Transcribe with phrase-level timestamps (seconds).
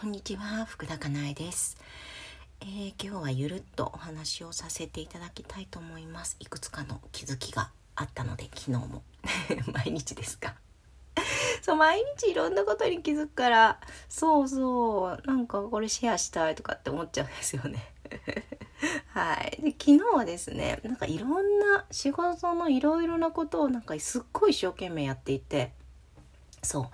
[0.00, 0.64] こんにちは。
[0.64, 1.76] 福田かなえです、
[2.62, 6.38] えー、今日はゆるっとお話をさせていただきたいと思います。
[6.40, 9.02] いくつかの気づきがあったので昨日も。
[9.74, 10.54] 毎日ですか。
[11.60, 17.92] そう毎日いろんなことに気づくからそうそうなんかこれシェアしたいとかって思っちゃうんですよね。
[19.12, 25.74] はい、で昨日はですねなんかいろんな仕事のいろいろなことをなんかすっごい一生懸命やっていて
[26.62, 26.86] そう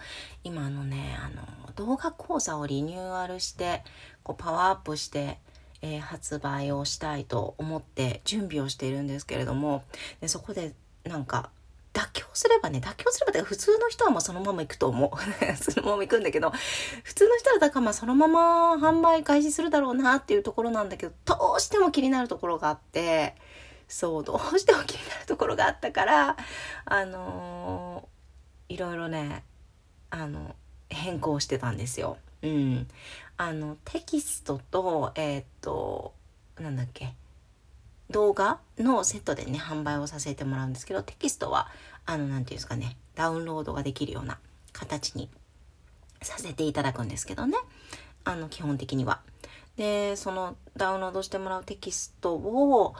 [0.45, 3.83] 今あのねあの動画講座をリニューアルして
[4.23, 5.39] こうパワーアップして、
[5.83, 9.83] えー、発売をしたいと思って準備をしているんですけれども
[10.21, 10.73] でそこで
[11.05, 11.51] なんか
[11.97, 15.11] 妥協すればね、妥協すればって普通の人はもうそのまま行くと思う。
[15.57, 16.53] そのまま行くんだけど、
[17.03, 23.35] 普通の人はだからまあそのまま販売開始するだろうなっていうところなんだけど、どうしても気になるところがあって、
[23.89, 26.37] そう、どうしても気になるところがあったから、
[26.85, 29.43] あのー、いろいろね、
[30.11, 30.55] あの、
[30.89, 32.19] 変更してたんですよ。
[32.43, 32.89] うん。
[33.37, 36.15] あの、テキストと、えー、っと、
[36.61, 37.15] なんだっけ、
[38.11, 41.69] 動画のセットでね、販売をさせてもらうんですけど、テキストは、
[42.07, 44.39] あの、なんていうんですかね、ダウンロードができるような
[44.73, 45.29] 形に
[46.23, 47.59] させていただくんですけどね。
[48.25, 49.21] あの、基本的には。
[49.77, 52.95] で、そのダウンロードしてもらうテキストを、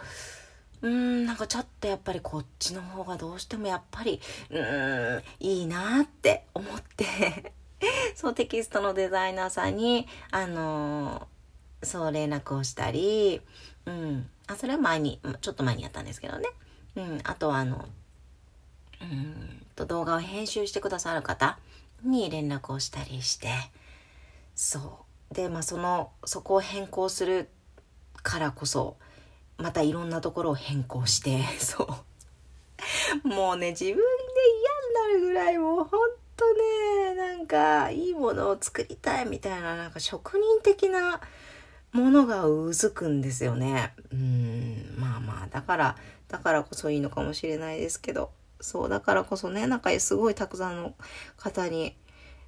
[0.87, 4.21] うーん、なんかちょっとやっぱりこっちの方がどうしてもやっぱり、
[4.51, 7.53] うーん、いいなって思って
[8.15, 13.43] そうテキストのデザイナーさんに、あのー、そう連絡をしたり、
[13.85, 14.31] うん。
[14.47, 16.49] あ、それは前に、ちょっと前にやったんですけどね。
[16.95, 17.21] うん。
[17.25, 17.89] あとはあの、
[19.01, 21.59] うんと動画を編集してくださる方
[22.03, 23.49] に連絡をしたりして、
[24.55, 25.35] そう。
[25.35, 27.49] で、まあその、そこを変更する
[28.23, 28.97] からこそ、
[29.59, 31.85] またいろんなところを変更して、 そ
[33.25, 33.29] う。
[33.29, 34.01] もうね、自分で
[35.05, 36.01] 嫌になるぐらいもう本
[36.37, 41.21] とね、なんかいいものを作りたいみたいな、なんか職人的な
[41.93, 43.95] ものがうずくんですよね。
[44.13, 45.97] うん、まあまあ、だから、
[46.29, 48.31] だからこそいいのかもしれないですけど、
[48.61, 50.95] そう、だからこそね、なんかすごいたくさんの
[51.37, 51.97] 方に、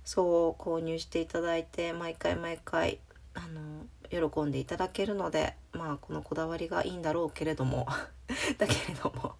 [0.04, 3.00] そう購入していただいて、毎回毎回、
[3.38, 7.87] あの、喜んでいただけるので、まあ、このこだわりがいいんだろうけれども、
[8.59, 9.37] だけれども、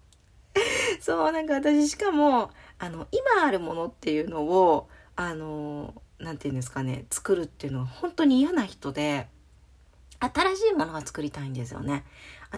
[1.01, 9.27] そう、なんか私しかも、あの、今あるものっていうのを、あの、なんて言うんですかね、作るっていうのは本当に嫌な人で、
[10.19, 12.05] 新しいものが作りたいんですよね。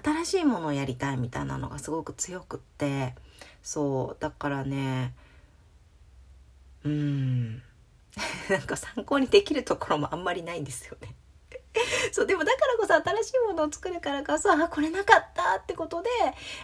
[0.03, 3.15] 新しいものをやりたいみたいなのがすごく強くって、
[3.61, 5.13] そう、だからね、
[6.83, 7.61] うん、
[8.49, 11.15] なんか参考にできるところもあんまりないんですよね。
[12.11, 16.09] そう、でもだからこそ新しいものを作るからこそ、あ、これなかったってことで、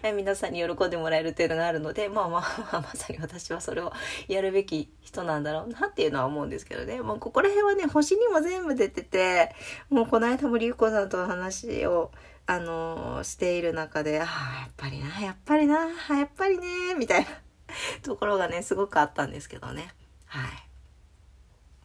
[0.03, 2.41] え皆さんに喜んでもらえるっていうのがあるので、まあまあ、
[2.71, 3.93] まあ、 まさに私はそれを
[4.27, 7.01] やるべき人なんだろうなっていうのは思うんですけどね。
[7.01, 9.55] もうここら辺はね、星にも全部出てて、
[9.89, 12.11] もうこの間もりゅうこさんとの話を、
[12.45, 17.29] あのー、している中で、ああ、やっぱりな、やっぱりな、やっぱりね、みたいな
[18.03, 19.93] ところがね、すごくあったんですけどね。
[20.25, 20.67] はい。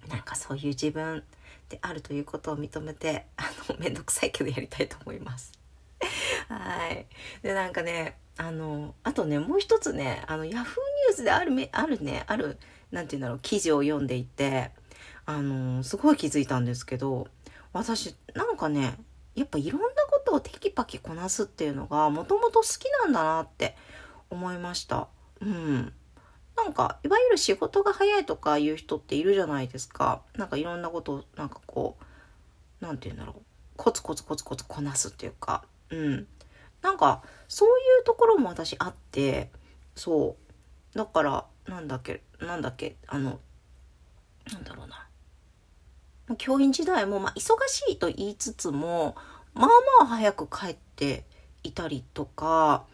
[0.09, 1.25] なんかそういう自分、
[1.69, 5.53] であるということを認めてあの めんどくさいけどやりたいと思います。
[6.49, 7.07] はい
[7.43, 12.59] でなんかねあのあとねもう一つねあのヤフーニュースであるめあるねある
[12.91, 14.71] 何て言うんだろう記事を読んでいて
[15.25, 17.29] あのすごい気づいたんですけど
[17.73, 18.97] 私なんかね
[19.35, 23.77] やっぱいろんなことをテキパキこなすっていうのがもともと好きなんだなって
[24.29, 25.09] 思いました。
[25.41, 25.93] うん。
[26.57, 30.23] なんか、いわゆる仕事が早いとかいう人っているじゃないですか。
[30.37, 31.97] なんかいろんなことを、なんかこ
[32.81, 33.43] う、なんて言うんだろう。
[33.77, 36.27] コツコツコツコツこなすっていうか、うん。
[36.83, 39.51] なんか、そういうところも私あって、
[39.95, 40.37] そ
[40.95, 40.99] う。
[40.99, 43.41] だから、なんだっけ、なんだっけ、あの、
[44.53, 45.07] なんだろうな。
[46.37, 49.17] 教員時代も、まあ、忙しいと言いつつも、
[49.55, 49.67] まあ
[50.01, 51.25] まあ早く帰って
[51.63, 52.85] いたりとか、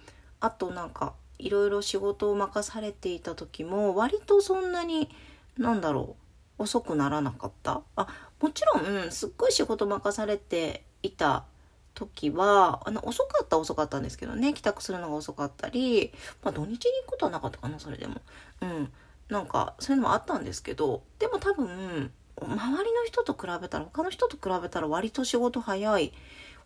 [0.41, 5.09] あとなんか、いろいろ仕事を任されていた時も割とそんなに
[5.57, 6.17] なんだろ
[6.59, 7.83] う遅くならなかった。
[7.97, 8.09] あ
[8.41, 11.45] もちろんすっごい仕事任されていた
[11.95, 14.55] 時はあの遅かった遅かったんですけどね。
[14.55, 16.13] 帰宅するのが遅かったり、
[16.43, 18.21] まあ、土日に行くことはなかったかなそれでも。
[18.61, 18.93] うん。
[19.29, 22.11] なんかそういうのもあったんですけどでも多分
[22.41, 26.13] 周りの人と比べたら他の人と比べたら割と仕事早い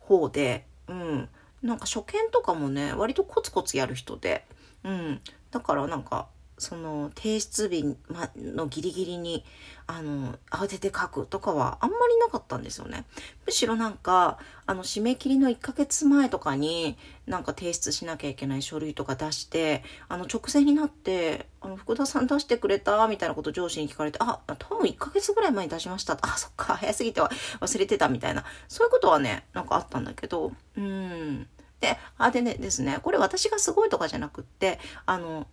[0.01, 1.29] 方でうん。
[1.63, 4.45] なんか初見とかもね割とコツコツやる人で
[4.85, 5.21] うん。
[5.51, 6.29] だからなんか、
[6.63, 7.97] その提出日
[8.37, 9.45] のギリギリに
[9.89, 13.05] あの慌てて書くとかはあんまりなかったんですよね。
[13.45, 16.97] むしろなんかあの締め切りの1ヶ月前とかに
[17.27, 27.31] なんか提出しなきゃいけない書類とか出してあの直前になって「あの福田さん出してくれた?」みたいなこと上司に聞かれて「あ多分1ヶ月ぐらい前に出しました」あそっか早すぎては
[27.61, 31.49] 忘れてたみたいなそういうことはねなんかあったんだけどうん
[31.83, 35.49] であでねですねこれ私がすごいとかじゃなくってあの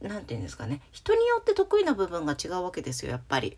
[0.00, 3.56] 何て言うんですかね人によって得意な部分が違うわけですよやっぱり。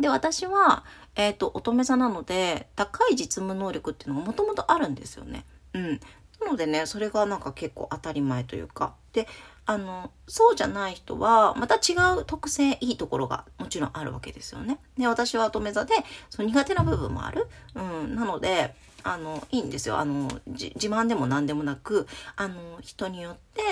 [0.00, 0.84] で私は、
[1.16, 5.44] えーと、乙女座なので高い実務能力っていうのがもともとあるんですよね。
[5.74, 6.00] うん、
[6.40, 9.28] なのでねそれがなんか結構当たり前というかで
[9.64, 14.78] あのそうじゃない人はまた違う特性いいところがもちろんあるわけですよね。
[14.98, 15.94] で私は乙女座で
[16.30, 17.46] その苦手な部分もある。
[17.74, 18.74] うん、なので
[19.04, 22.06] あのいいんですよあの自慢でも何でもなく
[22.36, 23.62] あの人によって、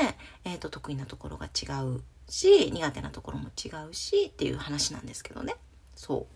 [0.44, 5.54] えーと、得意なところが違うし苦手なところも違うしっていう話なんですけどね
[5.94, 6.26] そ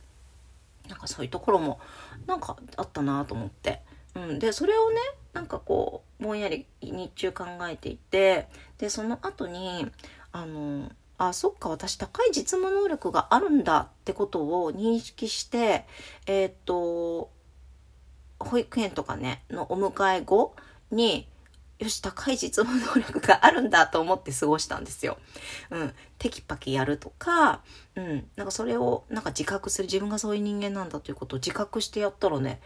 [0.86, 1.80] うなんかそういうところも
[2.26, 3.80] なんかあったなと思って、
[4.14, 4.96] うん、でそれをね
[5.34, 8.48] なんかこうぼんやり日中考えていて
[8.78, 9.86] でその後に
[10.32, 15.84] あのあそっか私高い実務能力があるんだってことを認識して
[16.26, 17.30] えっ、と
[18.44, 20.54] 保育園とかね、のお迎え後
[20.90, 21.26] に、
[21.78, 25.18] よし、高い実務能力があるんだと思って過ごしたんですよ。
[25.70, 25.92] うん。
[26.18, 27.62] テキパキやるとか、
[27.96, 28.28] うん。
[28.36, 32.60] なんかそれを、なんか自覚する、自分がそういう人間なんだということを自覚してやったらね、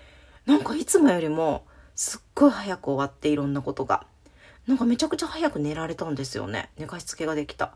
[0.44, 1.64] なんかいつもよりも、
[1.98, 4.06] すっごい早く終わっていろんなことが。
[4.68, 6.70] なんかめちゃくちゃ早く寝られたんですよね。
[6.78, 7.74] 寝かしつけができた。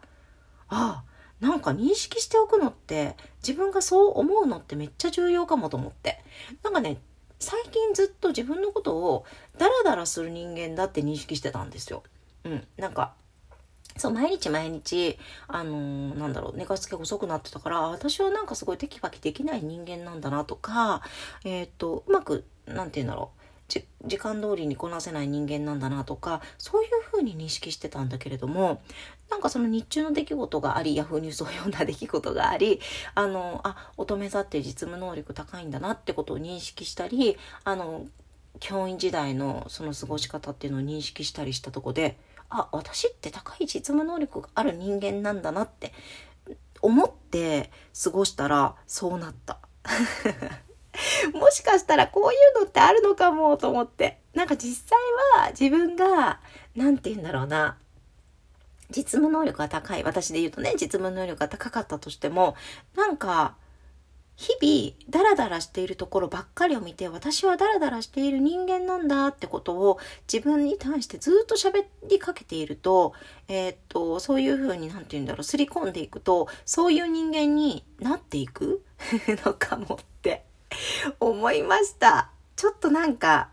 [0.68, 1.04] ああ、
[1.40, 6.22] なんか認識しておくのって、自分がそう思うのってめっちゃ重要かもと思って。
[6.62, 6.98] なんかね、
[7.40, 9.26] 最近ずっと自分のことを
[9.58, 12.04] ダラダラする人間だって認識してたんですよ。
[12.44, 12.64] うん。
[12.76, 13.14] なんか、
[13.96, 21.02] そう、毎日毎日、あのー、なんだろう、寝かしつけ遅くなってたから、私はなんかすごいテキパキできない人間なんだなとか、
[21.44, 23.41] えっ、ー、と、うまく、なんて言うんだろう、
[24.04, 28.82] 時間通りにこなせない人間なんだなとかそういうふうに認識してたんだけれども
[29.30, 32.80] なんかその日中の出来事がありヤフーニュースを読んだ出来事があり
[33.14, 38.06] あのあ乙女座って実務能力高いんだなってことを認識したりあの
[38.60, 42.18] 教員時代のその過ごし方っていうのを認識したりしたとこで
[42.50, 45.92] あ私って高い実務能力がある人間なんだなって
[46.82, 47.70] 思って
[48.04, 49.58] 過ごしたらそうなった。
[51.52, 54.20] もしかしたらこういうのってあるのかもと思って。
[54.32, 54.98] なんか実際
[55.36, 56.40] は自分が、
[56.74, 57.76] なんて言うんだろうな。
[58.88, 60.02] 実務能力が高い。
[60.02, 62.56] 私で言うとね、実務能力が高かったとしても、
[62.96, 63.56] なんか、
[64.36, 69.98] 日々ダラダラしているところばっかりを見て私はダラダラしている人間なんだってことを
[70.32, 73.12] 自分に対してずっと喋りかけていると,、
[73.46, 78.82] えー、っとそういうふうに何て言うんだろうすり込んでいくとそういう人間になっていく
[79.44, 80.04] のかもっ
[81.20, 82.30] 思いました。
[82.56, 83.50] ちょっとなんか、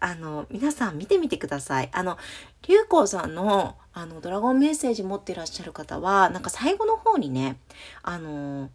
[0.00, 1.88] あの、皆さん見てみてください。
[1.92, 2.18] あの、
[2.66, 7.58] 流行さんの、あの、ドラゴンメッセージ持ってらっしゃる方は、なんか最後の方にね、
[8.02, 8.70] あの、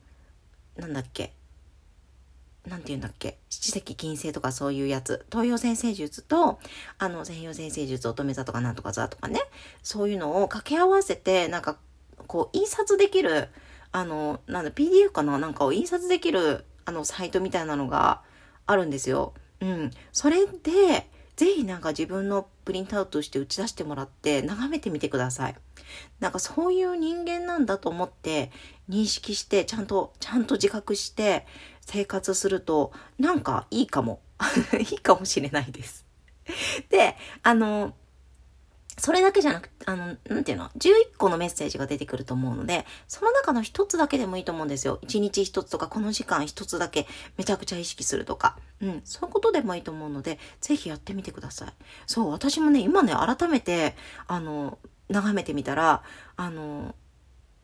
[0.77, 1.33] なんだっけ、
[2.67, 5.25] なんて言うんだっけ七石金星とかそういうやつ。
[5.31, 6.59] 東洋先生術と、
[6.97, 9.41] あの、西洋先生術、乙女座とかなんとか座とかね。
[9.83, 11.77] そういうのを掛け合わせて、なんか、
[12.27, 13.49] こう、印刷できる、
[13.91, 18.21] あの、なんだ、PDF かななんかを印刷できるあの、サイトみたいなのが
[18.65, 19.33] あるんですよ。
[19.59, 19.91] うん。
[20.13, 25.55] それで、ぜひなんか自分のプリントアウトして打ち出してもらって眺めてみてください。
[26.21, 28.51] なんかそういう人間なんだと思って
[28.89, 31.45] 認識してちゃんと、ちゃんと自覚して
[31.81, 34.21] 生活するとなんかいいかも。
[34.79, 36.05] いいかもしれないです。
[36.89, 37.95] で、あの、
[38.97, 44.99] それだけじゃなくて、あの、なんていうの ?11 個のメッセージが出てくると思うので、その中の一つだけでもいいと思うんですよ。
[45.03, 48.57] 一日一つとか、この時間一つだけめちゃくちゃ意識するとか。
[48.81, 51.73] うん、そういうことでもいいと思うので、ぜひやってみてください。
[52.07, 53.95] そう、私もね、今ね、改めて、
[54.27, 56.03] あの、眺めてみたら、
[56.35, 56.95] あの、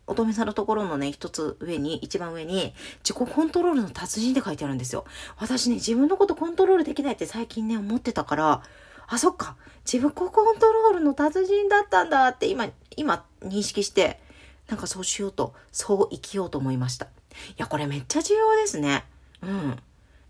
[0.06, 2.74] 乙女さんのところのね、一つ上に、一番上に、
[3.04, 5.06] 自己コントロールの達人って書いてあるんですよ。
[5.38, 8.64] 私ね、自分のことコントロールできないって最近ね、思ってたから、
[9.08, 9.56] あ、そっか。
[9.86, 14.20] 自分コントロールの達人だったんだって今、今認識して、
[14.68, 17.06] なんかそうしようと、そう生きようと思いました。
[17.06, 17.10] い
[17.58, 19.06] や、これめっちゃ重要ですね。
[19.42, 19.80] うん。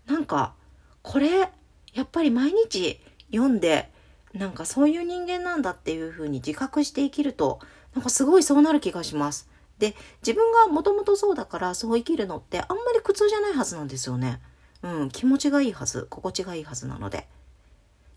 [0.06, 0.54] なんか、
[1.02, 1.50] これ、
[1.92, 3.00] やっぱり毎日
[3.30, 3.90] 読んで、
[4.32, 7.60] なんかそういう人間なんだっていうふうに自覚して生きると、
[7.94, 9.48] なんかすごいそうなる気がします。
[9.78, 14.40] で、自分がもともとそうだからそう生きるのってあんまり苦痛じゃないはずなんですよね。
[14.82, 17.28] うん、気持ちがいいはず、心地がいいはずなので。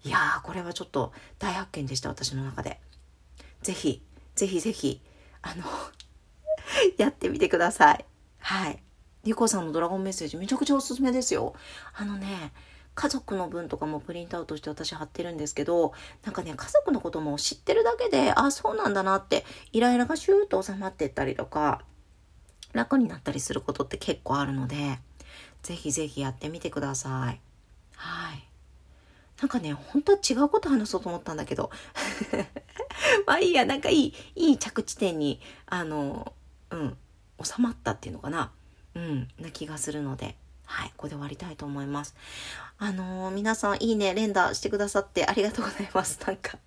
[0.07, 2.79] いやーこれはちょっと大発見でした私の中で。
[3.61, 4.01] ぜひ
[4.35, 5.01] ぜひぜひ
[5.41, 5.63] あの
[6.97, 8.05] やってみてください。
[8.39, 8.81] はい。
[9.23, 11.53] リコさんのドラゴンメッセージめちゃくちゃおすすめですよ。
[11.93, 12.53] あのね、
[12.95, 21.81] 家族の分とかもプリントアウトして私貼ってるんですけど、なんかね、家族のことも知ってるだけで、あ、そうなんだなって、イライラがシューッと収まってったりとか、
[22.73, 24.99] 楽になったりすることって結構あるので、
[25.61, 27.41] ぜひぜひやってみてください。
[27.95, 28.47] はい。
[29.41, 31.69] なんかね、本当は違うこと話そうと思ったんだけど。
[33.25, 36.33] まあいいや、なんかいい、いい着地点に、あの、
[36.71, 36.97] うん、
[37.43, 38.51] 収まったっていうのかな。
[38.95, 40.35] うん、な気がするので。
[40.67, 42.13] はい、ここで終わりたいと思います。
[42.77, 46.19] あのー、皆さんいいね、連打してくださってありがとうございます。
[46.27, 46.59] なんか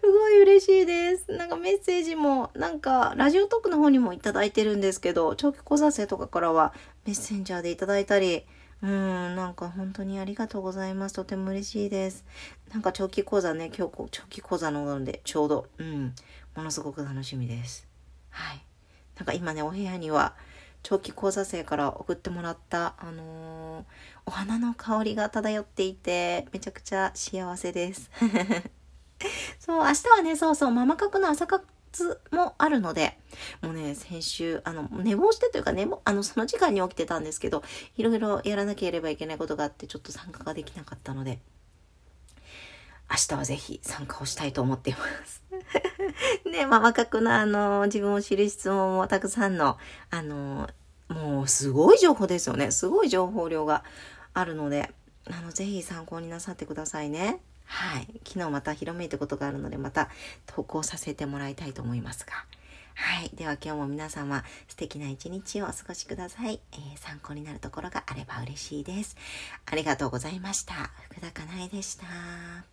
[0.00, 1.30] すごい嬉しいです。
[1.32, 6.72] なんかメッセージも、なんか、ラジオトークの方にもいただいてるんですけど、長期講座生とかからは
[7.04, 8.46] メッセンジャーでいただいたり、
[8.82, 11.14] うん、なんか本当にありがとうございます。
[11.14, 12.24] とても嬉しいです。
[12.72, 16.14] なんか長期講座ね、今日長期講座ののでちょうど、うん、
[16.56, 17.86] ものすごく楽しみです。
[18.30, 18.62] はい。
[19.16, 20.34] なんか今ね、お部屋には、
[20.82, 23.84] 長期講座生から送ってもらった、あのー、
[24.26, 28.10] お花の香りが漂っていて、めちゃくちゃ幸せです。
[29.60, 31.64] そう、明日はね、そうそう、ママ角の朝活
[32.30, 33.18] もあるので、
[33.60, 37.62] もうね、先週、あの、寝坊してというかね、あの、その時間に起きてたんですけど、
[37.96, 41.38] いろいろやらなければいけないことがあって、ちょっと参加ができなかったので、
[43.10, 45.42] 明日はぜひ参加をしたいと思っています。
[46.50, 49.78] ね、ママ角のあの、自分を知る質問もたくさんの、
[50.10, 50.68] あの、
[51.08, 52.70] もうすごい情報ですよね。
[52.70, 53.84] すごい情報量が
[54.32, 54.90] あるので、
[55.30, 57.40] あの、ぜひ参考になさってくださいね。
[57.64, 58.06] はい。
[58.26, 60.08] 昨日また広めいたことがあるので、また
[60.46, 62.32] 投稿させてもらいたいと思いますが。
[62.94, 63.30] はい。
[63.34, 66.60] では今日も皆様素敵な一日をお過ごしください。
[66.72, 69.16] えー、参考になるところがあれば嬉しいです。
[69.66, 70.74] ありがとうございました。
[71.10, 72.71] 福田かなえでした。